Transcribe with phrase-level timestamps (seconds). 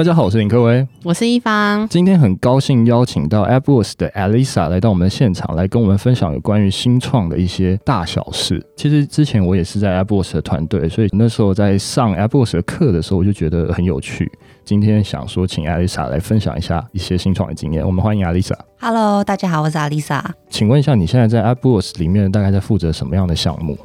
[0.00, 1.86] 大家好，我是林科威，我是一方。
[1.86, 8.66] 今天很高兴邀请到 AppWorks 的 Alyssa 来到我们的现场，来跟我们分享有关于新创的一些大小事。
[8.74, 14.32] 其实之前我也是在 AppWorks 的团队，所以那时候在上 AppWorks 的课的时候，我就觉得很有趣。
[14.64, 17.84] 今天想说，请 Alyssa 来分享一下一些新创的经验。
[17.84, 18.56] 我们欢迎 Alyssa。
[18.78, 20.22] Hello，大家好，我是 Alyssa。
[20.48, 23.76] 请问一下，你现在在 AppWorks 里面大概在负责什么样的项目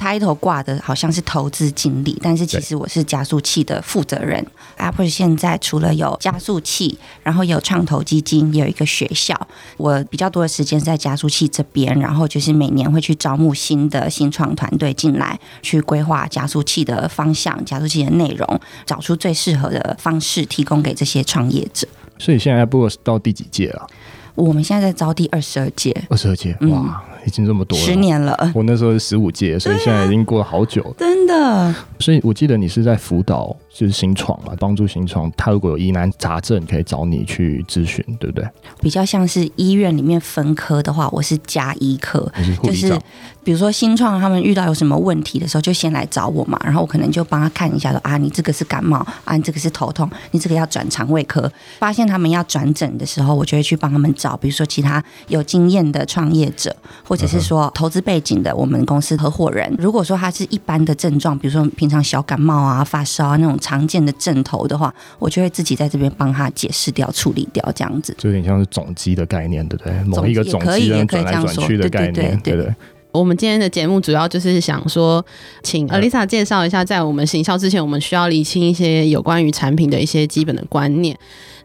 [0.00, 4.44] ？title 挂的好像是投资经理，但是其实我是加速器的负责人。
[4.78, 9.38] AppWorks 现在除了有加速器，然后有创投基金，也有一个学校。
[9.76, 21.86] 我比较多的时间在加速器这边，然后就是每年会去招募新的新创团队进来，去规划加速器的方向、加速器的内容，找出最适合的方式，提供给这些创业者。
[22.18, 23.86] 所以现在 AppWorks 到第几届了？
[24.34, 25.94] 我们现在在招第二十二届。
[26.08, 26.68] 二十二届，哇！
[26.68, 28.52] 嗯已经这么多了，十年了。
[28.54, 30.94] 我那时候是十五届，所以现在已经过了好久了。
[30.98, 31.74] 真的。
[31.98, 35.30] 所以我记得你是在辅导，就是新创嘛，帮助新创。
[35.36, 38.48] 他如果有疑难杂症，可以找你去咨询，对不对？
[38.80, 42.98] 比较像是医院里面分科的话，我是加医科，是就是
[43.44, 51.50] 比如说新创他们遇到有什么问题的时候，就先来找我嘛，然后我可能就帮他看一下说啊，你这个是感冒啊，你这个是头痛，你这个要转肠胃科。
[51.78, 56.74] 发现他们要转诊的时候，我就会去帮他们找，比如说其他有经验的创业者。
[57.10, 68.14] 或者是说投资背景的我们公司合伙人，如果说他是一般的症状，比如说平常小感冒啊、发烧啊那种常见的症头的话，我就会自己在这边帮他解释掉、处理掉这样子。
[68.16, 69.92] 就有点像是总机的概念，对不对？
[70.04, 72.72] 某一个总机转来转去的概念，对对。
[73.10, 75.24] 我们今天的节目主要就是想说，
[75.64, 81.18] 请 Alyssa 介绍一下，在我们行销之前，我们需要理清一些有关于产品的一些基本的观念。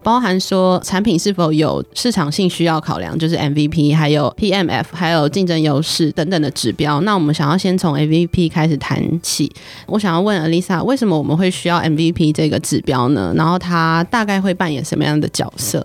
[0.06, 7.02] 包含说产品是否有市场性需要考量，就是 MVP，还有 PMF，还有竞争优势等等的指标。
[7.02, 9.52] 那我们想要先从 MVP 开始谈起。
[9.88, 13.34] 我想要问 Alisa，为什么我们会需要 MVP 这个指标呢？
[13.36, 15.84] 然后它大概会扮演什么样的角色？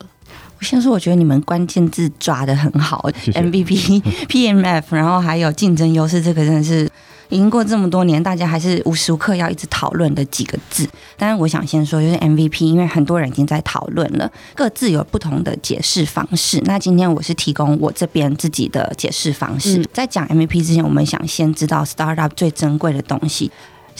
[0.61, 6.89] 我先说，我觉得你们关键字抓的很好谢谢，MVP、PMF， 然后还有竞争优势，这个真的是。
[7.31, 10.85] 已经过这么多年，大家还是无时无刻要一直讨论的几个字。
[11.17, 16.61] 但是我想先说，就是 MVP，因为很多人已经在讨论了，各自有不同的解释方式。
[16.65, 19.79] 那今天我是提供我这边自己的解释方式。
[19.79, 19.87] 嗯。
[19.93, 23.49] 在讲 MVP 之前，我们想先知道 startup 最珍贵的东西。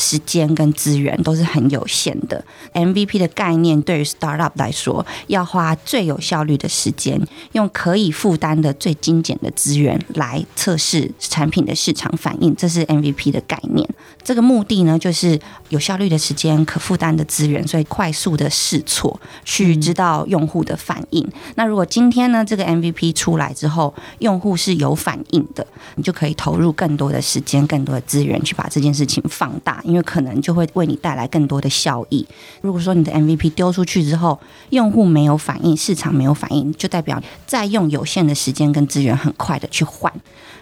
[0.01, 2.43] 时间跟资源都是很有限的。
[2.73, 7.21] MVP 的概念对于 startup 来说，要花最有效率的时间，
[7.53, 13.87] 用可以负担的最精简的资源来测试产品的市场反应，这是 MVP 的概念。
[14.31, 15.37] 这个目的呢，就是
[15.71, 21.29] 有效率的时间、可负担的资源，所以快速的试错，去知道用户的反应。
[21.57, 29.81] 那如果今天呢，这个 MVP 出来之后，用户是有反应的，你就可以投入更多的时间、更多的资源去把这件事情放大。
[29.83, 32.25] 因为可能就会为你带来更多的效益。
[32.61, 40.13] 如果说你的 MVP 丢出去之后，用户没有反应，市场没有反应，就代表再用有限的时间跟资源，很快的去换。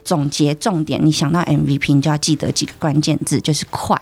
[0.09, 3.95] 总结重点，你想到 MVP，你就要记得几个关键字，就是快，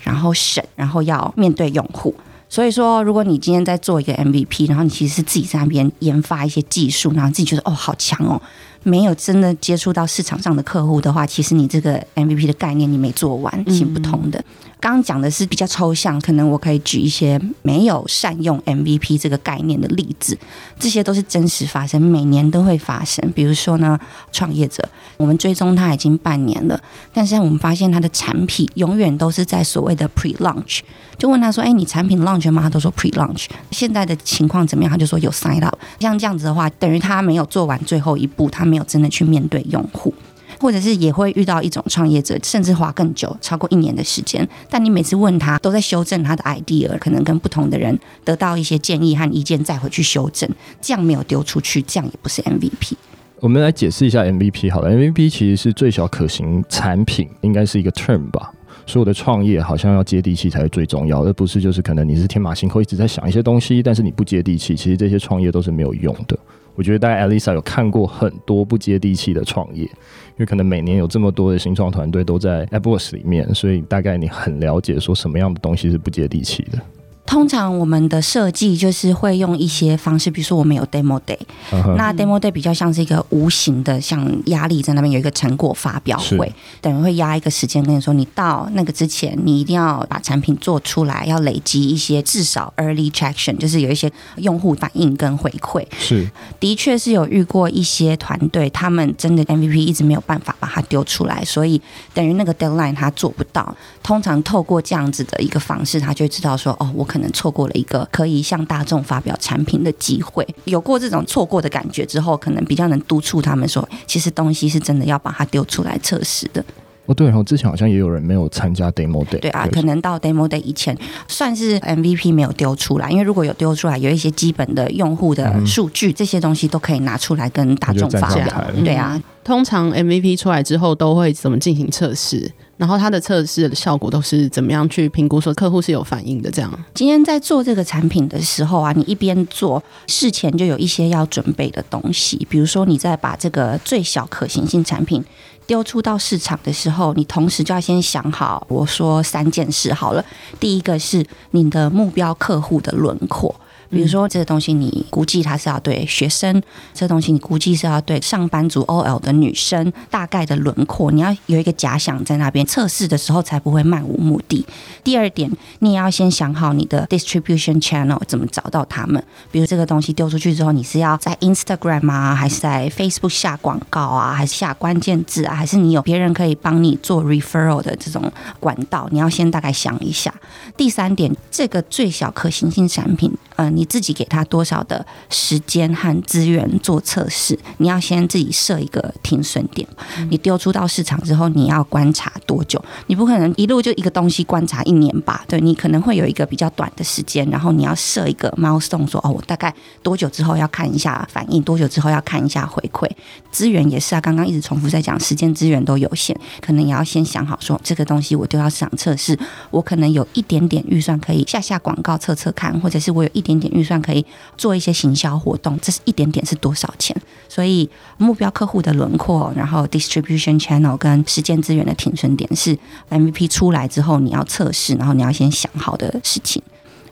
[0.00, 2.12] 然后省，然后要面对用户。
[2.48, 8.42] 所以说，如果你今天在做一个 MVP，然后你其实是自己在那边研发一些技术，然后自己觉得哦好强哦。
[8.82, 14.44] 没有真的接触到市场上的客户的话，其实你这个 MVP 的概念你没做完，行不通的。
[14.73, 20.36] 刚刚讲的是比较抽象，可能我可以举一些没有善用 MVP 这个概念的例子，
[20.78, 23.26] 这些都是真实发生，每年都会发生。
[23.34, 23.98] 比如说呢，
[24.30, 24.86] 创业者，
[25.16, 26.78] 我们追踪他已经半年了，
[27.14, 30.80] 但是我们发现他的产品永远都是在所谓的 pre-launch，
[31.16, 33.46] 就问他说：“哎，你产品 launch 吗？”他都说 pre-launch。
[33.70, 34.90] 现在的情况怎么样？
[34.90, 35.78] 他就说有 sign up。
[35.98, 40.12] 像这样子的话，等于他没有做完最后一步，他没有真的去面对用户。
[40.60, 44.46] 或者是也会遇到一种创业者，甚至花更久，超过一年的时间。
[44.68, 50.48] 但你每次问他，都在修正他的 idea，可能跟不同的人得到一些建议和意见，再回去修正，
[50.80, 52.94] 这样没有丢出去，这样也不是 MVP。
[53.40, 58.50] 我们来解释一下 MVP 好了，MVP 其实是最小可行产品，应该是一个 term 吧。
[58.86, 66.38] 所有的创业好像要接地气才是最重要，而不是就是可能你是天马行空一直在想一些东西，但是你不接地气，其实这些创业都是没有用的。
[66.74, 69.88] 我觉得大家 Alisa 有看过很多不接地气的创业，
[70.36, 76.78] 因为可能每年有这么多的新创团队都在 AppWorks 里面，所以大概你很了解说什么样的东西是不接地气的。
[77.26, 81.38] 通常我们的设计就是会用一些方式，比如说我们有 demo day，、
[81.70, 81.96] uh-huh.
[81.96, 95.82] 那 demo day 比较像是一个无形的，像压力在那边有一个成果发表会，等于会压一个时间跟你说，你到那个之前，你一定要把产品做出来，要累积一些至少 early traction，就是有一些用户反应跟回馈。
[95.98, 96.30] 是，
[96.60, 101.80] 的确是有遇过一些团队，他们真的 MVP 一直没有办法把它丢出来，所以
[102.12, 103.74] 等于那个 deadline 他做不到。
[104.02, 107.08] 通常透过这样子的一个方式，他就会知道说，哦，我。
[107.14, 110.44] 可能错过了一个可以向大众发表产品的机会。
[110.64, 116.64] 有过这种错过的感觉之后，可能比较能督促他们说，其实东西是真的要把它丢出来测试的。
[117.06, 119.38] 哦，对，然后之前好像也有人没有参加 demo day。
[119.38, 128.72] 对啊，可能到 demo day 以前，算是 MVP 没有丢出来，因为如果有丢出来，有一些基本的用户的数据，嗯、这些东西都可以拿出来跟大众发表。
[128.84, 132.50] 对啊，通常 MVP 出来之后都会怎么进行测试？
[132.76, 135.40] 然后它的测试的效果都是怎么样去评估？
[135.40, 136.72] 说客户是有反应的这样。
[136.94, 145.24] 今天在做这个产品的时候啊，你一边做，事前就有一些要准备的东西，比如说你在把这个最小可行性产品。
[145.66, 150.22] 丢出到市场的时候，你同时就要先想好，我说三件事好了。
[150.60, 153.54] 第一个是你的目标客户的轮廓。
[153.94, 156.60] 比如说，这个东西你估计它是要对学生，
[156.92, 164.66] 这个东西你估计是要对上班族 OL 的女生，大概的轮廓，你要有一个假想在那边测试的时候才不会漫无目的。
[165.02, 169.22] 第二点，你也要先想好你的 distribution channel 怎么找到他们。
[169.52, 179.08] 比如这个东西丢出去之后，你是要在 Instagram 啊，还是在 Facebook 下广告啊，还是下关键字啊，还是你有别人可以帮你做 referral 的这种管道？
[179.12, 180.34] 你要先大概想一下。
[180.76, 183.32] 第三点，这个最小可行性产品。
[183.56, 187.58] 呃，你自己给他多少的时间和资源做测试？
[187.78, 189.86] 你要先自己设一个停损点。
[190.30, 192.82] 你丢出到市场之后，你要观察多久？
[193.06, 195.44] 你不可能一路就一个东西观察一年吧？
[195.46, 199.72] 对，你可能会有一个比较短的时间，然后你要设一个 milestone，说哦，我大概
[200.02, 203.08] 多久之后要看一下反应，多久之后要看一下回馈。
[203.52, 209.38] 资源也是啊，刚刚一直重复在讲，时间资源都有限，可能也要先想好说，这个东西我丢到市场测试，
[209.70, 213.44] 我可能有一点点预算可以下下广告测测看，或者是我有一。
[213.44, 214.24] 一点预算可以
[214.56, 217.16] 做一些行销活动，这是一点点是多少钱？
[217.48, 217.88] 所以
[218.18, 222.76] 目标客户的轮廓，然后 distribution channel 跟时间资源的停损点是
[223.10, 226.62] MVP 出来之后你要测试，然后你要先想好的事情。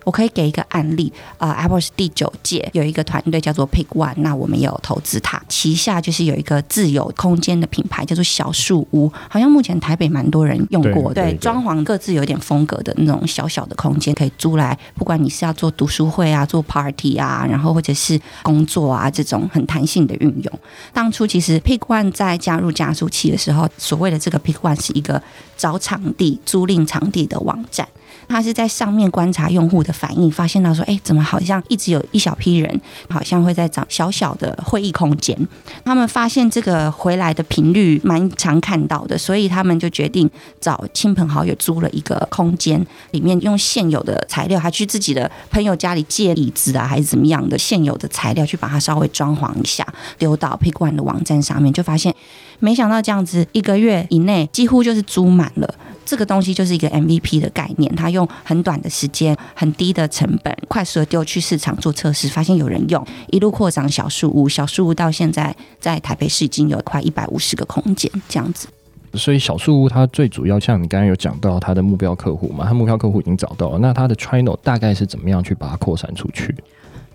[0.05, 20.61] 我可以给一个案例啊、呃、Apple 是第九届有一个团队叫做 Pick One，那我们也有投资它，旗下就是有一个自有空间的品牌叫做小树屋，好像目前台北蛮多人用过，对，装潢各自有点风格的那种小小的空间可以租来，不管你是要做读书会啊、做 party 啊，然后或者是工作啊这种很弹性的运用。
[20.93, 25.23] 当初其实 Pick One 在加入加速器的时候，所谓的这个 Pick One 是一个
[25.57, 27.87] 找场地、租赁场地的网站。
[28.33, 32.81] 他是在上面观察用户的反应，发现到说，哎，怎么好像一直有一小批人，
[33.11, 35.37] 好像会在找小小的会议空间。
[35.85, 49.87] 他们发现这个回来的频率蛮常看到的，所以他们就决定找亲朋好友租了一个空间，里面用现有的材料，还去自己的朋友家里借椅子啊，还是怎么样的现有的材料去把它稍微装潢一下，
[50.17, 52.15] 丢到 Pick One 的网站上面，就发现，
[52.61, 55.75] 没想到这样子一个月以内几乎就是租满了。
[56.05, 68.69] 这个东西就是一个 MVP 的概念，他用很短的时间、很低的成本，快速的丢去市场做测试，发现有人用，一路扩张小树屋，小树屋到现在在台北市已经有快一百五十个空间这样子。
[69.15, 76.55] 所以小树屋它最主要像你刚刚有讲到它的目标客户嘛，它目标客户已经找到了，那它的 channel 大概是怎么样去把它扩散出去？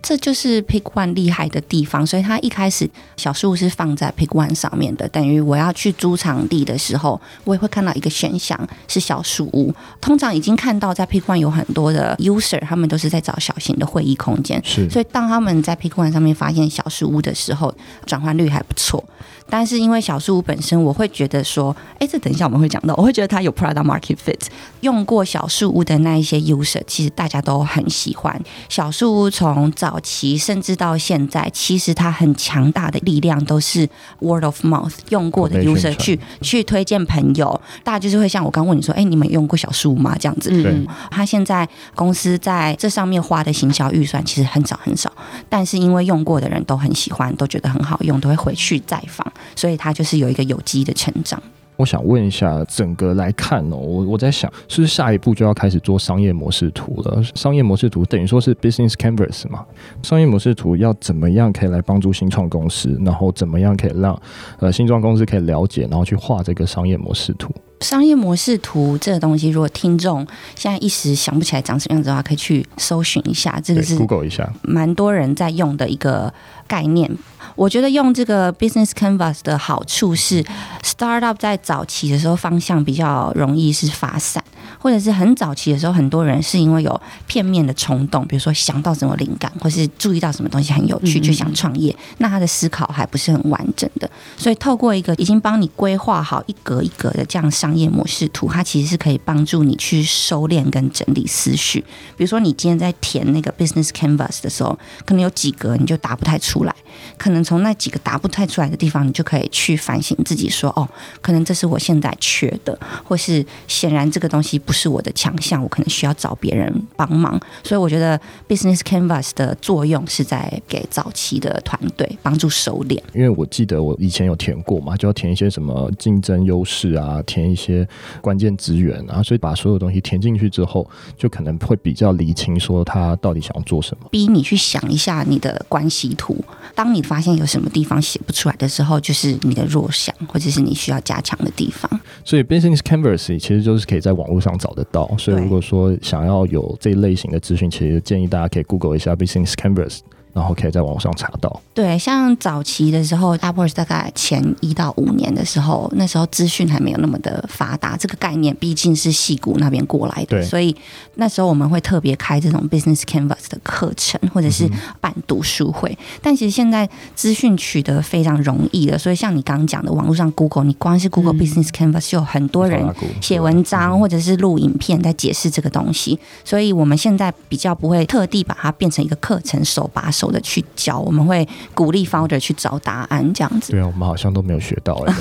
[0.07, 8.57] 这就是 Pick One 厉害的地方，所以他一开始小树屋是放在 Pick One 上面的，等于我要去租场地的时候，我也会看到一个选项
[8.87, 9.75] 是小树屋。
[9.99, 14.89] 通常已经看到在 Pick One 有很多的 user，他们都是在找小型的会议空间，是。
[14.89, 19.03] 所以当他们在 Pick One 上面发现小树屋的时候，转换率还不错。
[19.49, 24.39] 但是因为小树屋本身，我会觉得说，哎，这等一下我们会讲到，我会觉得它有 product market fit。
[24.81, 29.29] 用过小树屋的那一些 user，其实大家都很喜欢小树屋。
[29.29, 33.87] 从早期甚至到现在，其实它很强大的力量都是
[34.19, 37.59] word of mouth，用过的 user 去去推荐朋友。
[37.83, 40.15] 大家就是会像我刚问你说，哎，你们用过小树吗？
[40.19, 40.49] 这样子。
[40.51, 40.87] 嗯。
[41.09, 45.11] 他现在公司在这上面花的行销预算其实很少很少，
[45.49, 49.25] 但是因为用过的人都很喜欢，都觉得很好用，都会回去再访。
[49.55, 51.41] 所以他就是有一个有机的成长。
[51.77, 57.23] 我想问一下，整个来看哦，我我在想，是不是下一步就要开始做商业模式图了？
[57.35, 59.63] 商业模式图等于说是 business canvas 嘛？
[60.01, 62.99] 商业模式图要怎么样可以来帮助新创公司？
[63.05, 64.19] 然后怎么样可以让
[64.59, 67.53] 呃新创公司可以了解，然后去画这个商业模式图？
[67.81, 73.59] 商业模式图这个东西，如果听众现在一时想不起来长什么样子的话，可以去搜寻一下。
[73.63, 76.33] 这个是 Google 一下，蛮多人在用的一个
[76.67, 77.09] 概念。
[77.55, 80.43] 我觉得用这个 Business Canvas 的好处是
[80.83, 84.43] ，Startup 在早期的时候方向比较容易是发散。
[84.87, 91.93] 或者是很早期的时候，很多人是因为有片面的冲动，比如说想到什么灵感，或是注意到什么东西很有趣，就想创业。
[92.19, 101.81] 那他的思考还不是很完整的，所以透过一个已经帮你规划好一格一格的这样商业模式图，它其实是可以帮助你去收敛跟整理思绪。
[102.15, 106.73] 比如说，你今天在填那个 business canvas 的时候，可能有几格你就答不太出来，
[107.17, 110.87] 可能从那几个答不太出来的地方，你就可以去反省自己说，哦，
[111.21, 117.39] 可能这是我现在缺的，或是显然这个东西不是我的强项，我可能需要找别人帮忙。
[117.63, 123.01] 所以我觉得 business canvas 的作用是在给早期的团队帮助收敛。
[123.13, 127.87] 因为我记得我以前有填过嘛，就要填一些什么竞争优势啊，填一些
[128.21, 134.07] 关键资源啊，所以把所有东西填进去之后，就可能会比较理清说他到底想要做什么。
[134.11, 136.37] 逼你去想一下你的关系图，
[136.75, 141.89] 当你发现有什么地方写不出来的时候，就是你的弱项，或者是你需要加强的地方。
[142.23, 145.07] 所以 Business Canvas 其实就是可以在网络上找得到。
[145.17, 149.99] 所以如果说想要有这一类型的资讯，其实建议大家可以 Google 一下 Business Canvas。
[150.37, 151.61] 然后可以在网上查到。
[151.73, 160.75] 对，像早期的时候，AppWorks 大概前一到五年的时候，那时候资讯还没有那么的发达，这个概念毕竟是戏谷那边过来的，对所以
[161.15, 164.69] 那时候我们会特别开这种 Business Canvas 的课程，或者是
[165.01, 165.89] 办读书会。
[165.99, 172.87] 嗯、但其实现在资讯取得非常容易了，所以像你刚刚讲的，网络上 Google，你光是 Google Business Canvas 就有很多人
[173.21, 183.71] 写文章或者是录影片在解释这个东西，所以我们现在比较不会特地把它变成一个课程手把手的去教，我们会鼓励 founder 去找答案，这样子。
[183.71, 185.13] 对啊，我们好像都没有学到哎。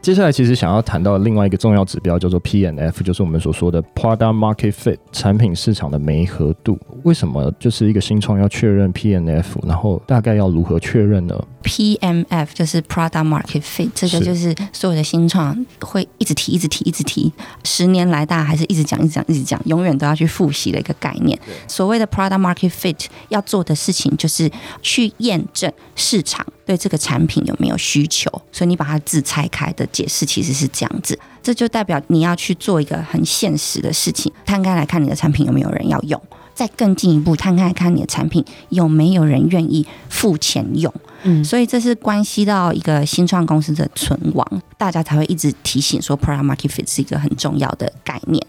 [0.00, 6.78] 接下来其实想要谈到另外一个重要指标，叫做 P N F，就是我们所说的 Product Market Fit 产品市场的媒合度。
[7.02, 17.32] 为什么就是一个新创要确认 P N F，然后大概要如何确认呢？PMF 就是 Product Market Fit，这个就是所有的新创会一直提、一直提、一直提，
[17.64, 21.38] 十年来大家还是一直讲、一直讲、一直讲，永远都要去复习的一个概念。
[21.66, 24.50] 所谓的 Product Market Fit 要做的事情，就是
[24.80, 28.30] 去验证市场对这个产品有没有需求。
[28.52, 29.88] 所以你把它字拆开的。
[29.90, 36.22] 解释其实是这样子，这就代表你要去做一个很现实的事情，摊开来看你的产品有没有人要用，
[36.54, 40.92] 再更进一步摊开来看你的产品有没有人愿意付钱用。
[41.22, 44.46] 嗯，所以这是关系到一个新创公司的存亡，
[44.76, 48.46] 大家才会一直提醒说，product market fit 是一个很重要的概念。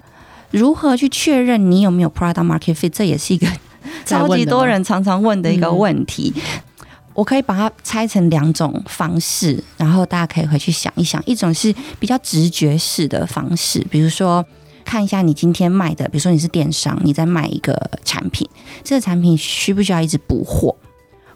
[0.51, 2.89] 如何去确认你有没有 product market fit？
[2.89, 3.47] 这也是一个
[4.05, 6.33] 超级多人常常问的一个问题。
[7.19, 11.21] 我可以把它拆成两种方式，然后大家可以回去想一想。
[11.25, 14.45] 一种是比较直觉式的方式，比如说
[14.85, 18.49] 看一下你今天卖的，比如说你是电商，你在卖一个产品，
[18.85, 20.73] 这个产品需不需要一直补货？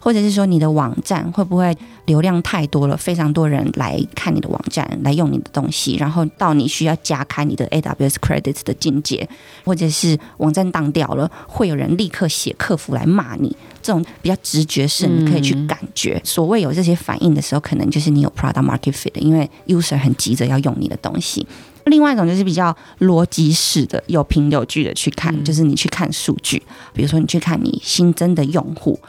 [0.04, 1.74] 或者是说你的网站会不会
[2.08, 9.26] 流量太多了，非常多人来看你的网站，来用你的东西，然后到你需要加开你的 AWS credits 的境界，
[9.64, 13.56] 或者是网站当掉了，会有人立刻写客服来骂你。
[13.82, 16.16] 这种比较直觉式，你可以去感觉。
[16.16, 21.48] 嗯、所谓有这些反应的时候，可能就是你有 product market fit，因为 user 很急着要用你的东西。
[21.86, 26.62] 另外一种就是比较逻辑式的，有凭有据的去看，嗯、就是你去看数据，
[26.94, 29.00] 比如说你去看你新增的用户。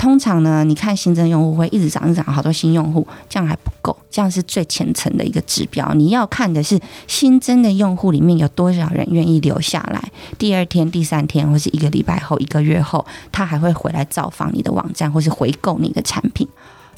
[0.00, 5.92] 通常呢，你看新增用户会一直涨，一直涨，好多新用户，这样还不够，这样是最浅层的一个指标。
[5.92, 16.48] 你要看的是新增的用户里面有多少人愿意留下来，第二天、第三天，或是一个礼拜后、一个月后，他还会回来造访你的网站，或是回购你的产品。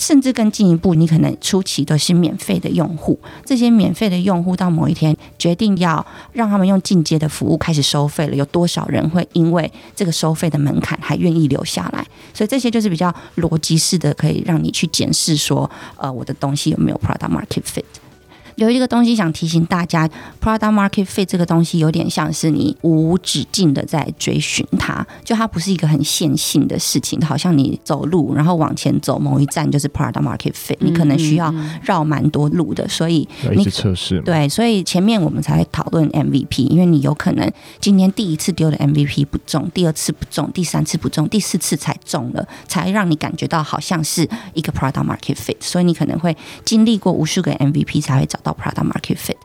[0.02, 12.04] 甚至更进一步，你可能初期都是免费的用户，这些免费的用户到某一天决定要让他们用进阶的服务开始收费了，有多少人会因为这个收费的门槛还愿意留下来？
[12.34, 17.84] 所以这些就是比较逻辑式的，可以让你去检视说，呃，我的东西有没有 product market fit。
[18.56, 20.08] 有一个东西想提醒大家
[20.40, 48.90] ，product market fit 这个东西有点像是你无止境的在追寻它，就它不是一个很线性的事情，好像你走路然后往前走某一站就是 product market fit，你可能需要绕蛮多路的，所以你测试对，所以前面我们才会讨论 MVP，因为你有可能今天第一次丢的 MVP 不中，第二次不中，第三次不中，第四次才中了，才让你感觉到好像是一个 product market fit，所以你可能会经历过无数个 MVP 才会找到 product
[48.90, 49.36] market fit，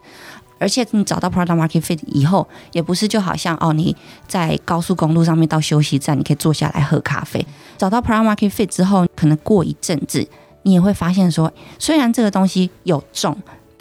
[0.60, 3.96] 而且你找到 product market fit 以后，也不是就好像哦，你
[4.28, 7.46] 在高速公路上面到休息站，你可以坐下来喝咖啡。
[7.78, 10.28] 找到 product market fit 之后，可能过一阵子，
[10.64, 13.38] 你也会发现说，虽然这个东西有重。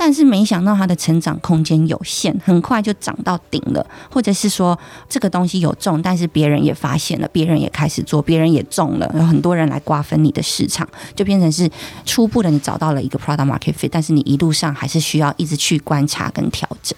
[0.07, 11.69] 但是没想到它的成长空间有限，很快就涨到顶了，或者是说这个东西有中，但是别人也发现了，别人也开始做，别人也中了，有很多人来瓜分你的市场，就变成是
[12.05, 16.97] 初步的你找到了一个 product market fit，但是你一路上还是需要一直去观察跟调整。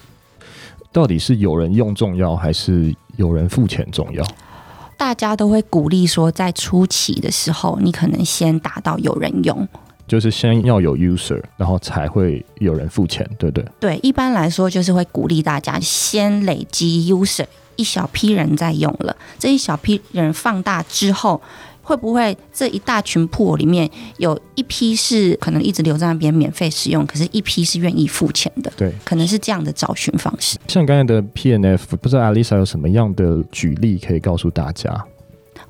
[0.91, 4.23] 到底是有人用重要，还是有人付钱重要？
[4.95, 9.67] 大家都会鼓励说，在初期的时候，你可能先达到有人用，
[10.09, 13.65] 就是先要有 user，然后才会有人付钱，对不对？
[13.79, 17.45] 对，一般来说就是会鼓励大家先累积 user，
[17.77, 21.41] 一小批人在用了，这一小批人放大之后。
[21.81, 28.71] 会不会这一大群 pool 里面有一批是可能一直留在那边免费使用，可是一批是愿意付钱的？
[28.77, 30.59] 对，可能是这样的找寻方式。
[30.67, 35.03] 像刚才的 PNF，不知道 Alyssa 有什么样的举例可以告诉大家？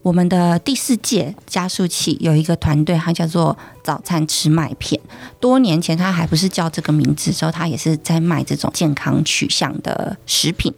[0.01, 4.99] 我们的第四届加速器有一个团队，它叫做早餐吃麦片。
[5.39, 10.73] 多年前，它还不是叫这个名字的时候，它也是在卖这种健康取向的食品。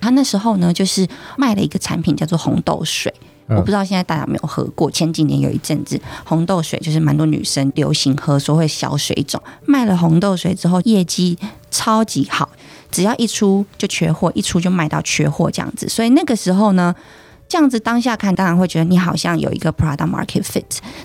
[0.00, 1.06] 它那时候呢，就是
[1.38, 3.12] 卖了一个产品叫做红豆水。
[3.48, 4.90] 我不知道现在大家有没有喝过？
[4.90, 9.40] 前几年有一阵子红豆水就是蛮多女生流行喝，说会消水肿。
[9.64, 11.38] 卖了红豆水之后，业绩
[11.70, 12.50] 超级好，
[12.90, 15.88] 只要一出就缺货，一出就卖到缺货这样子。
[15.88, 16.94] 所以那个时候呢。
[17.48, 20.64] 这样子当下看，当然会觉得你好像有一个 product market fit，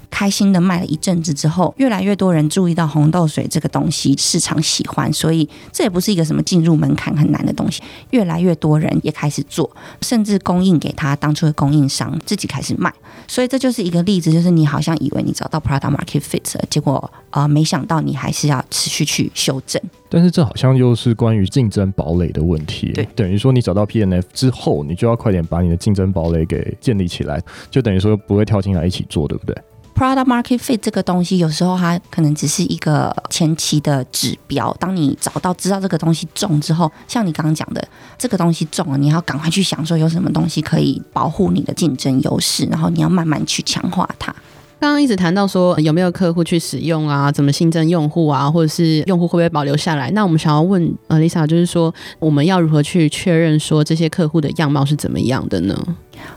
[0.09, 9.69] 开心的卖了一阵子之后，越来越多人注意到红豆水这个东西，市场喜欢，所以这也不是一个什么进入门槛很难的东西，越来越多人也开始做，
[10.01, 12.91] 甚至供应给他当初的供应商自己开始卖，
[13.27, 19.81] 所以这就是一个例子，就是你好像以为你找到 product market fit 了，结果啊、呃，没想到你还是要持续去修正。
[20.13, 22.91] 但是这好像又是关于竞争堡垒的问题。
[22.91, 29.55] 对，等于说你找到 PNF 之后，你就要快点把你的竞争堡垒给建立起来，就等于说不会跳进来一起做，对不对
[29.93, 34.75] ？Product Market Fit 这个东西，有时候它可能只是一个前期的指标。
[34.79, 44.33] 当你找到知道这个东西重之后，像你刚刚讲的，这个东西重了，你要赶快去想说有什么东西可以保护你的竞争优势，然后你要慢慢去强化它。
[44.79, 50.09] 刚刚一直谈到说有没有客户去使用啊，怎么新增用户啊，或者是用户会不会保留下来？
[50.11, 55.77] 那我们想要问 Alyssa，就是说我们要如何去确认说这些客户的样貌是怎么样的呢？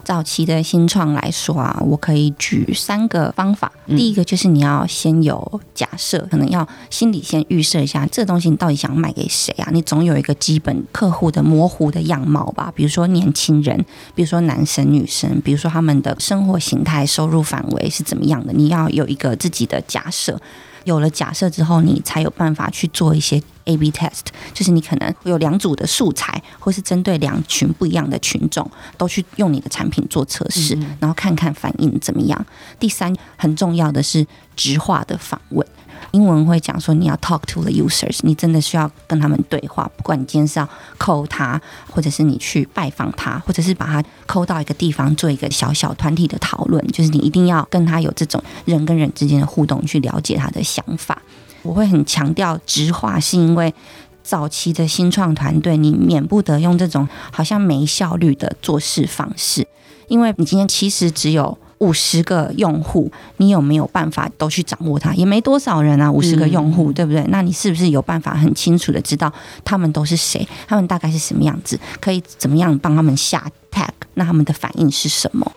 [0.05, 3.73] 早期的新创来说啊，我可以举三个方法。
[3.89, 9.69] 第一个就是你要先有假设，可能要心里先预设一下，这东西你到底想卖给谁啊？
[9.73, 12.73] 你总有一个基本客户的模糊的样貌吧？
[12.75, 18.53] 比如说年轻人，比如说男生女生，比如说他们的生活形态、收入范围是怎么样的？
[18.53, 20.41] 你要有一个自己的假设。
[20.85, 32.47] 有了假设之后，你才有办法去做一些 A/B test，就是你可能有两组的素材，或是针对两群不一样的群众，都去用你的产品做测试，然后看看反应怎么样。
[32.79, 35.67] 第三，很重要的是直化的访问。
[36.13, 39.91] 英文会讲说，你要 talk to the users，你真的需要跟他们对话。
[39.97, 51.21] 不管你今天是要 call 他，或者是你去拜访他，或者是把他 call 到一个地方做一个小小团体的讨论，就是你一定要跟他有这种人跟人之间的互动，去了解他的想法。
[51.63, 53.75] 我会很强调直话，是因为
[54.23, 59.67] 早期的新创团队，你免不得用这种好像没效率的做事方式，
[60.09, 61.59] 因为你今天其实只有。
[61.85, 65.13] 五十个用户，你有没有办法都去掌握它？
[65.15, 67.23] 也没多少人啊，五十个用户，对不对？
[67.29, 69.31] 那你是不是有办法很清楚的知道
[69.63, 70.49] 他们都是谁？
[70.67, 71.79] 他们大概是什么样子？
[72.01, 73.91] 可以怎么样帮他们下 tag？
[74.15, 75.53] 那他们的反应是什么？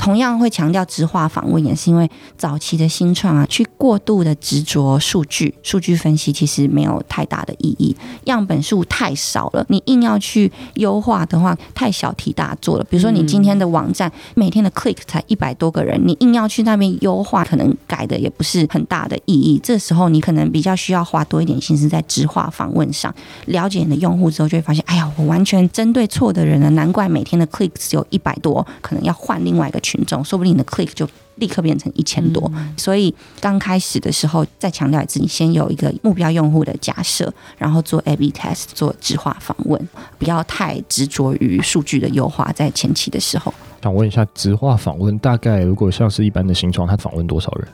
[0.00, 12.84] 同样会强调直化访问，也是因为早期的新创啊，去过度的执着数据，数据分析其实没有太大的意义，样本数太少了，你硬要去优化的话，太小题大做了。
[12.84, 19.60] 比如说你今天的网站每天的 click 才一百多个人，你硬要去那边优化，可能改的也不是很大的意义。
[19.62, 32.50] 这时候你可能比较需要花多一点心思在直化访问上，了解你的用户之后，就会发现，哎呀，我完全针对错的人了，难怪每天的 click 只有一百多，可能要换另外一个群众，说不定你的 click 就立刻变成一千多。
[32.54, 42.52] 嗯、所以刚开始的时候，再强调一次，你先有一个目标用户的假设，然后做 A/B test，做直化访问，不要太执着于数据的优化。
[42.52, 47.66] 在前期的时候，想问一下，直化访问大概如果像是一般的形状，他访问多少人？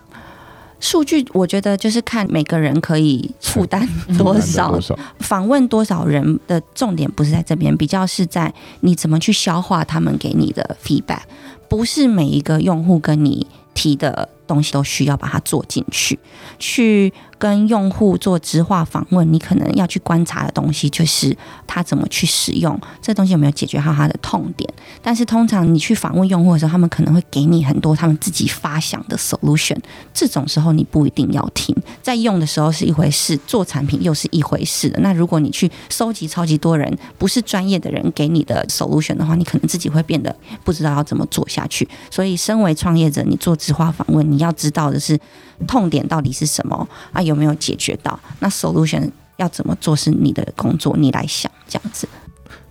[0.78, 4.78] 数据我觉得就是看每个人可以负担，多少
[5.20, 11.22] 访问多少人的重点不是在这边，比较是在你怎么去消化他们给你的 feedback。
[11.68, 16.18] 不是每一个用户跟你提的东西都需要把它做进去，
[16.58, 17.12] 去。
[17.38, 24.68] 跟用户做直话访问，你可能要去观察的东西就是他怎么去使用这东西，有没有解决好他的痛点。
[25.02, 29.76] 但是通常你去访问用户的时候，他们可能会给你很多他们自己发想的 solution，
[30.14, 31.76] 这种时候你不一定要听。
[32.02, 34.98] 在用的时候是一回事，做产品又是一回事的。
[35.00, 41.86] 那如果你去收集超级多人不是专业的人给你的 solution 的话，你可能自己会变得不知道要怎么做下去。
[42.10, 45.18] 所以，身为创业者，你做直话访问，你要知道的是
[45.66, 47.22] 痛点到底是什么啊？
[47.22, 48.18] 有没有解决到？
[48.40, 52.08] 那 solution 要怎么做是你的工作，你来想这样子。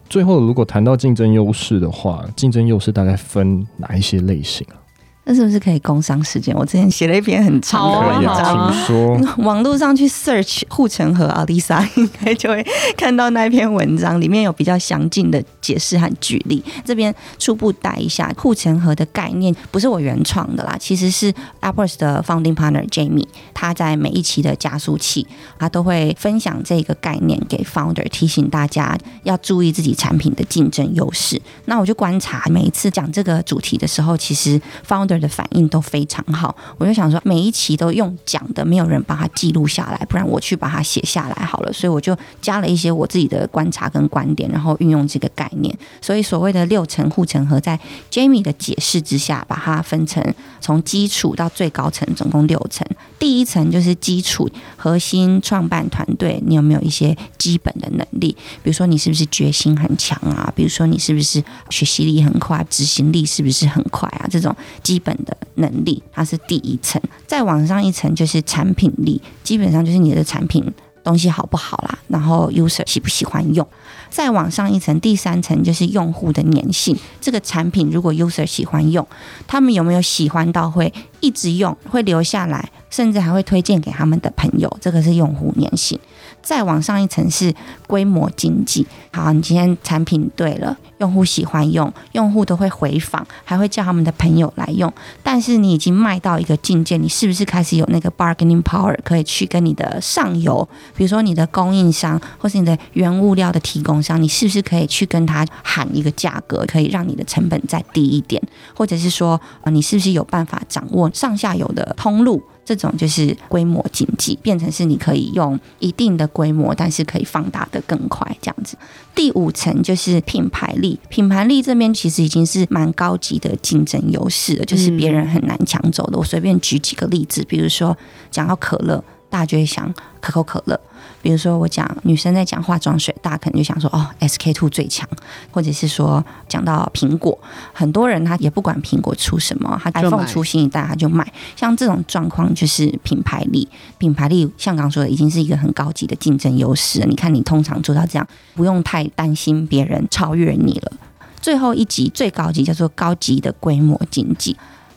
[0.07, 4.77] 最后，如果谈到竞争优势的话，竞争优势大概分哪一些类型啊？
[5.25, 6.55] 那是不是可以工商时间？
[6.55, 9.35] 我之前写了一篇很长的文章。
[9.39, 16.63] 网络上去 search 护城河，Alisa 应该就会看到那篇文章，里面有比较详尽的解释和举例。
[16.83, 25.25] 这边初步带一下护城河的概念，不是我原创的啦，其实是 AppWorks 的 founding partner Jamie，他在每一期的加速器，
[25.57, 31.41] 他都会分享这个概念给 founder，提醒大家要注意自己产品的竞争优势。
[31.65, 41.73] 那我就观察每一次讲这个主题的时候，其实 founder 的反应都非常好，我就想说每一期都用讲的，没有人把它记录下来，不然我去把它写下来好了。
[41.73, 45.75] 所以我就加了一些我自己的观察跟观点，然后运用这个概念。
[46.01, 47.79] 所以所谓的六层护城河，在
[48.11, 50.23] Jamie 的解释之下，把它分成
[50.61, 52.87] 从基础到最高层，总共六层。
[53.17, 58.35] 第一层就是基础核心创办团队，你有没有一些基本的能力？
[58.63, 60.51] 比如说你是不是决心很强啊？
[60.55, 64.27] 比如说你是不是学习力很快，执行力是不是很快啊？
[64.29, 67.01] 这种基本的能力，它是第一层。
[67.25, 70.65] 再往上一层就是产品力，基本上就是你的产品
[71.03, 73.65] 东西好不好啦，然后 user 喜不喜欢用。
[74.09, 76.97] 再往上一层，第三层就是用户的粘性。
[77.19, 79.05] 这个产品如果 user 喜欢用，
[79.45, 84.77] 他们有没有喜欢到会一直用，会留下来，甚至还会推荐给他们的朋友？
[84.79, 85.99] 这个是用户粘性。
[86.45, 87.53] 再往上一层是
[87.87, 88.85] 规模经济。
[89.11, 94.91] 好，你今天产品对了，用户喜欢用，用户都会回访，还会叫他们的朋友来用。
[95.23, 108.39] 但是你已经卖到一个境界，你是不是开始有那个 bargaining power，可以去跟你的上游，比如说你的供应商或是你的原物料的提供商，你是不是可以去跟他喊一个价格，可以让你的成本再低一点？
[108.75, 112.43] 或者是说，呃，你是不是有办法掌握上下游的通路？
[112.65, 118.75] 这种就是规模经济，变成是你可以用一定的规模，但是可以放大的更快，这样子。
[119.13, 126.17] 第五层就是品牌力，品牌力这边其实已经是蛮高级的竞争优势了，就是别人很难抢走的。
[126.17, 127.95] 我随便举几个例子，比如说
[128.31, 129.01] 讲到可乐，
[129.35, 130.79] 大家就会想可口可乐。
[131.21, 135.05] 比如说，我讲女生在讲化妆水，大家可能就想说哦，SK two 最强，
[135.51, 137.37] 或者是说讲到苹果，
[137.73, 141.29] 很多人他也不管苹果出什么，他 iPhone 出新一代他就买。
[141.57, 143.67] 像这种状况就是品牌力，
[143.97, 147.05] 品牌力像刚刚说的，已经是一个很高级的竞争优势了。
[147.05, 150.93] 你看，你通常做到这样，不用太担心别人超越你了。
[151.41, 154.55] 最后一级最高级叫做高级的规模经济。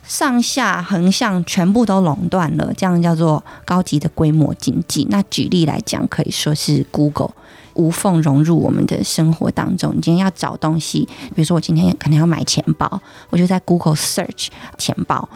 [0.09, 5.07] 上下横向全部都垄断了，这样叫做高级的规模经济。
[5.11, 7.33] 那举例来讲，可以说是 Google
[7.75, 9.95] 无缝融入我们的生活当中。
[9.95, 15.29] 你今天要找东西，比如说我今天可能要买钱包，我就在 Google search 钱包。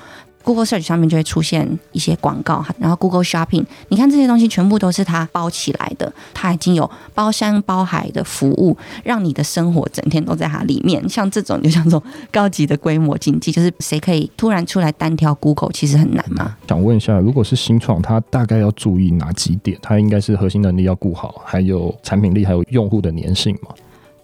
[0.43, 11.07] Google Search 上面就会出现一些广告，然后 Google Shopping，你看这些东西全部都是它包起来的，它已经有包山包海的服务，让你的生活整天都在它里面。
[11.09, 16.57] 像这种就像这种高级的规模经济，就是谁可以突然出来单挑 Google，其实很难嘛。
[16.69, 19.79] 想问一下，如果是新创，它大概要注意哪几点？
[19.83, 23.75] 它应该是核心能力要顾好，还有产品力，还有用户的粘性嘛？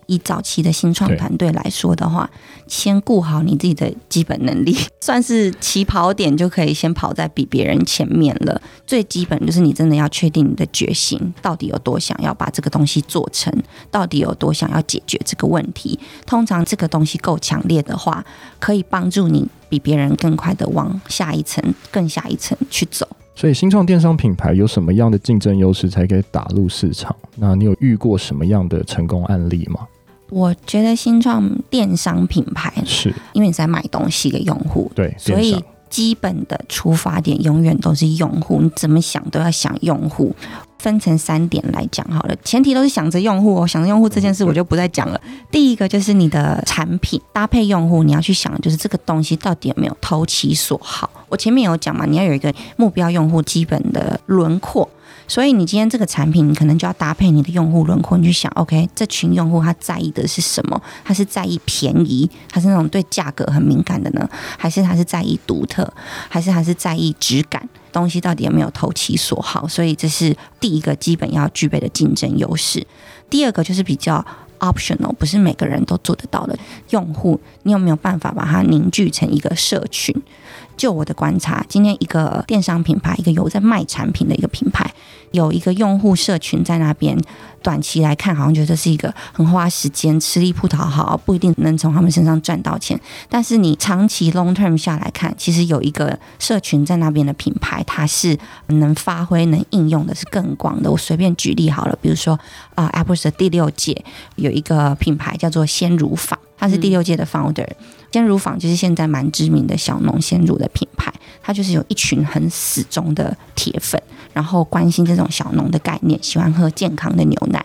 [0.09, 2.29] 以早期的新创团队来说的话，
[2.67, 8.61] 先顾好你自己的基本能力， 算是起跑点就可以先跑在比别人前面了。
[8.87, 13.53] 最基本就是你真的要确定你的决心，到底有多想要把这个东西做成，
[13.91, 15.99] 到底有多想要解决这个问题。
[16.27, 18.25] 通常这个东西够强烈的话，
[18.59, 23.07] 可以帮助你比别人更快的往下一层、更下一层去走。
[23.35, 27.15] 所以，新创电商品牌有什么样的竞争优势才可以打入市场？
[27.37, 29.87] 那你有遇过什么样的成功案例吗？
[30.31, 40.35] 我觉得新创电商品牌是因为你在买东西给用户，对，所以基本的出发点永远都是用户，你怎么想都要想用户。
[40.79, 45.21] 分成三点来讲好了，前提都是想着用户哦，想着用户这件事我就不再讲了。
[45.51, 51.11] 第一个就是你的产品搭配用户，你要去想的就是这个东西到底有没有投其所好。
[51.29, 54.89] 我前面有讲嘛，你要有一个目标用户基本的轮廓。
[55.27, 60.81] 所以你今天这个产品，你可能就要搭配你的用户轮廓，你去想，OK，这群用户他在意的是什么？
[61.05, 64.29] 他是在意便宜，他是那种对价格很敏感的呢？
[64.57, 65.93] 还是他是在意独特？
[66.29, 67.69] 还是他是在意质感？
[67.91, 69.67] 东西到底有没有投其所好？
[69.67, 72.87] 所以这是第一个基本要具备的竞争优势。
[73.31, 74.25] 第二个就是比较
[74.61, 76.57] optional，不是每个人都做得到的
[76.91, 80.15] 用户，你有没有办法把它凝聚成一个社群？
[80.79, 84.91] 就我的观察，今天一个电商品牌，一个有在卖产品的一个品牌，
[85.33, 87.19] 有一个用户社群在那边。
[87.61, 92.99] 短期来看，好像觉得是一个很花时间、吃力不讨好，不一定能从他们身上赚到钱。
[93.29, 98.39] 但是你长期 long term 下来看，其实有一个社群在那边的品牌，它是
[98.69, 100.89] 能发挥、能应用的是更广的。
[100.89, 102.39] 我随便举例好了，比如说
[102.77, 104.05] 啊，Apple 的第六届
[104.37, 107.67] 有一个品牌叫做鲜乳坊，它是第六届的 founder。
[108.11, 117.65] 鲜乳坊就是现在蛮知名的小农鲜乳的品牌，它就是有一群很死忠的铁粉，然后关心这种小农的概念，喜欢喝健康的牛奶。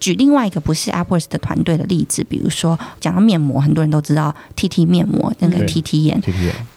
[0.00, 6.20] 举另外一个不是 AppWorks 的团队的例子，比如说讲到面膜，很多人都知道 TT 面膜那个 TT 眼，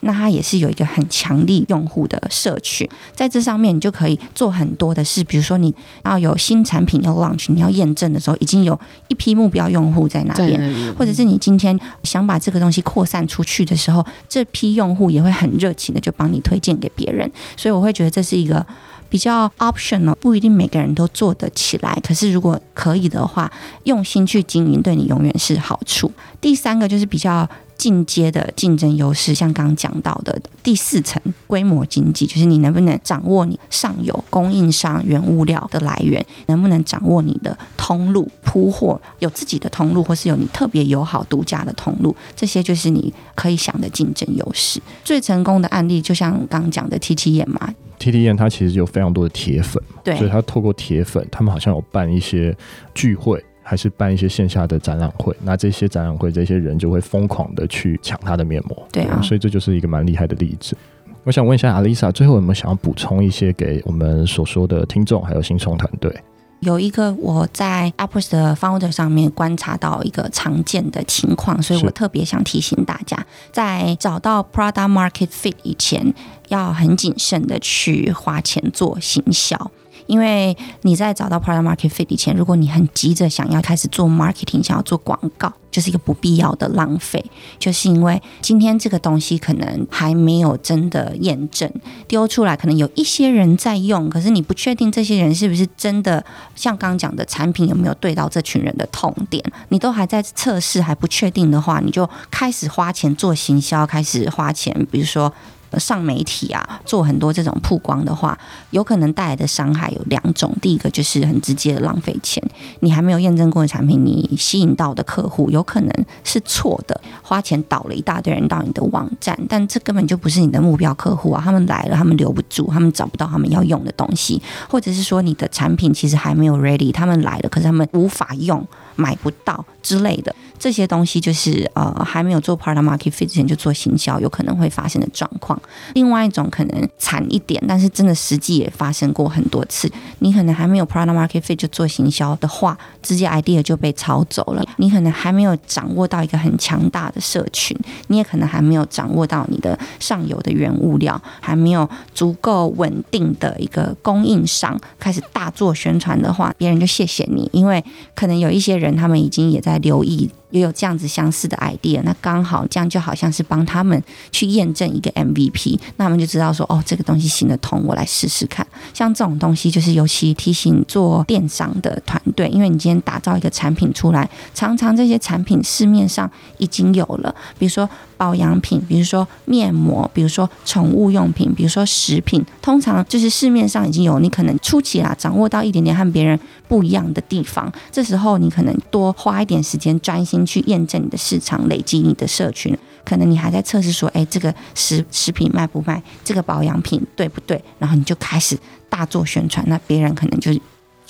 [0.02, 18.66] 那它也是有一个很强力用户的社群，在这上面你就可以做很多的事，比如说你要有新产品要 launch，你要验证的时候，已经有一批目标用户在那边，或者是你今天想把这个东西扩散出去的时候，这批用户也会很热情的就帮你推荐给别人，所以我会觉得这是一个。
[19.12, 22.00] 比较 optional，不一定每个人都做得起来。
[22.02, 23.52] 可是如果可以的话，
[23.84, 26.10] 用心去经营，对你永远是好处。
[26.40, 27.48] 第三个就是比较
[27.82, 44.80] 进阶的竞争优势，像刚刚讲到的第四层规模经济，就是你能不能掌握你上游供应商原物料的来源，能不能掌握你的通路铺货，有自己的通路，或是有你特别友好独家的通路，这些就是你可以想的竞争优势。
[45.04, 47.74] 最成功的案例，就像刚刚讲的 TT 眼嘛。
[47.98, 52.56] T T 燕它其实有非常多的铁粉，对，所以它透过铁粉，他们好像有办一些
[52.96, 55.34] 聚会，还是办一些线下的展览会。
[55.46, 60.76] 那这些展览会，这些人就会疯狂的去抢他的面膜，对啊，对，所以这就是一个蛮厉害的例子。
[61.24, 66.14] 我想问一下 Alyssa，最后有没有想要补充一些给我们所说的听众还有新创团队？
[66.60, 76.14] 有一个我在 AppWorks 的 Founder 上面观察到一个常见的情况，所以我特别想提醒大家，在找到 Product Market Fit 以前，
[76.50, 79.72] 要很谨慎的去花钱做行销。
[80.12, 87.24] 因为你在找到 product market fit 以前，如果你很急着想要开始做 marketing，想要做广告，就是一个不必要的浪费。
[87.58, 91.72] 就是因为今天这个东西可能还没有真的验证，
[92.10, 96.22] 丢出来可能有一些人在用，可是你不确定这些人是不是真的
[96.58, 105.34] 像刚刚讲的产品有没有对到这群人的痛点，你都还在测试还不确定的话，你就开始花钱做行销，开始花钱，比如说。
[105.80, 108.38] 上媒体啊，做很多这种曝光的话，
[108.72, 110.54] 有可能带来的伤害有两种。
[110.62, 112.44] 第一个就是很直接的浪费钱，
[112.82, 121.42] 你还没有验证过的产品，你吸引到的客户有可能是错的，花钱导了一大堆人到你的网站，但这根本就不是你的目标客户啊！
[121.44, 130.36] 他们来了，他们留不住，他们找不到他们要用的东西，或者是说你的产品其实还没有 ready，他们来了，可是他们无法用，买不到之类的。
[130.62, 135.60] 这些东西就是呃还没有做 product market fit 之前就做行销，有可能会发生的状况。
[135.96, 139.92] 另外一种可能惨一点，但是真的实际也发生过很多次。
[140.20, 144.64] 你可能还没有 product market fit 就做行销的话，直接 idea 就被抄走了。
[144.78, 147.76] 你可能还没有掌握到一个很强大的社群，
[148.10, 160.30] 你也可能还没有掌握到你的上游的原物料，还没有足够稳定的一个供应商，开始大做宣传的话，别人就谢谢你，因为可能有一些人他们已经也在留意。
[160.52, 168.66] 也有这样子相似的 idea，那刚好这样就好像是帮他们去验证一个 MVP，那他们就知道说，哦，这个东西行得通，我来试试看。
[168.94, 177.90] 像这种东西，就是尤其提醒做电商的团队，因为你今天打造一个产品出来，常常这些产品市面上已经有了，比如说
[178.22, 190.46] 保养品，比如说面膜，比如说宠物用品，比如说食品，通常就是市面上已经有，你可能初期啊掌握到一点点和别人不一样的地方，这时候你可能多花一点时间专心。
[190.46, 196.02] 去验证你的市场，累积你的社群，可能你还在测试说，哎，这个食食品卖不卖？
[196.26, 197.64] 这个保养品对不对？
[197.80, 198.58] 然后你就开始
[198.90, 200.52] 大做宣传，那别人可能就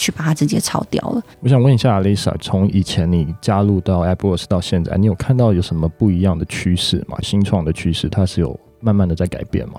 [0.02, 1.22] 去把它直接抄掉了。
[1.42, 7.16] 我想问一下 Alyssa，从以前你加入到 AppWorks 到现在，你有看到有什么不一样的趋势吗？
[7.22, 9.76] 新创的趋势，它是有慢慢的在改变吗？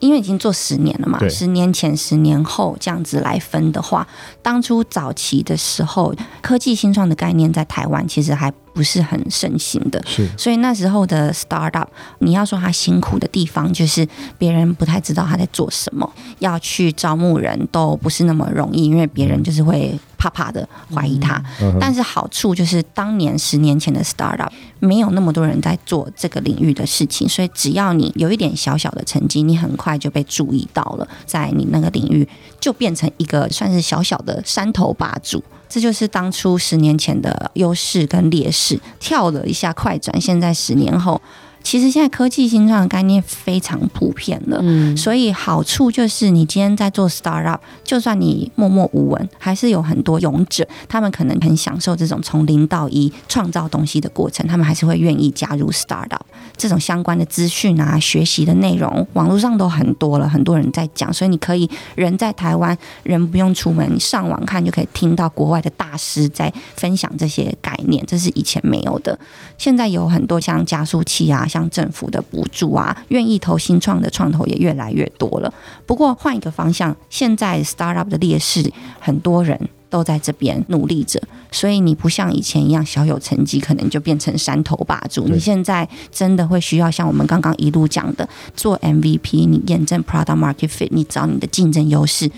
[0.00, 4.06] 因为已经做十年了嘛，十年前、十年后这样子来分的话，
[4.40, 11.88] 当初早期的时候，科技新创的概念在台湾其实还不是很盛行的，是，所以那时候的 startup，
[12.20, 14.06] 你要说他辛苦的地方，就是
[14.38, 21.42] 别人不太知道他在做什么，要去招募人都不是那么容易，因为别人就是会怕怕的怀疑他。
[21.62, 24.50] 嗯、但是好处就是，当年十年前的 startup
[24.80, 32.28] 没有那么多人在做这个领域的事情，所以只要你有一点小小的成绩，你很快就被注意到了，在你那个领域
[32.60, 35.42] 就变成一个算是小小的山头霸主。
[35.68, 40.18] 这就是当初十年前的优势跟劣势，跳了一下快转。
[40.18, 41.20] 现在十年后，
[41.62, 44.58] 其实现在科技新创的概念非常普遍了。
[44.62, 56.20] 嗯，所以好处就是你今天在做 startup，就算你默默无闻，还是有很多勇者，他们可能很享受这种从零到一创造东西的过程，他们还是会愿意加入 startup。
[56.58, 69.18] 这种相关的资讯啊、学习的内容，网络上都很多了，很多人在讲，所以你可以人在台湾，人不用出门，你上网看就可以听到国外的大师在分享这些概念，这是以前没有的。
[69.56, 75.52] 现在有很多像加速器啊，像政府的补助啊，愿意投新创的创投也越来越多了。
[75.86, 79.58] 不过换一个方向，现在 startup 的劣势，很多人
[79.88, 81.20] 都在这边努力着。
[81.50, 85.26] 所以你不像以前一样小有成绩，可能就变成山头霸主。
[85.28, 92.30] 你现在真的会需要像我们刚刚一路讲的，做 MVP，你验证 product market fit，你找你的竞争优势，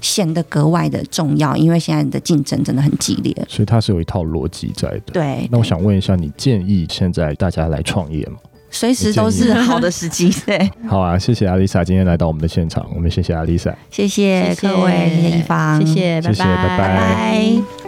[0.00, 1.54] 显得格外的重要。
[1.56, 5.12] 因为现在的竞争真的很激烈，所以它是有一套逻辑在的。
[5.12, 8.38] 对，那我想问一下，你建议现在大家来创业吗？
[8.74, 10.34] 随时都是好的时机。
[10.44, 16.78] 对，好啊，谢谢阿丽萨今天来到我们的现场，我们谢谢阿丽萨，谢谢各位，谢谢一方，谢谢，拜拜，谢谢，拜拜。
[16.78, 17.83] 拜拜。